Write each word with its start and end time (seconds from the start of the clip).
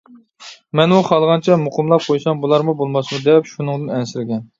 مەنمۇ 0.77 1.01
خالىغانچە 1.09 1.57
مۇقىملاپ 1.65 2.05
قويسام 2.07 2.41
بولارمۇ 2.47 2.75
بولماسمۇ 2.81 3.21
دەپ 3.29 3.51
شۇنىڭدىن 3.51 3.93
ئەنسىرىگەن. 3.99 4.43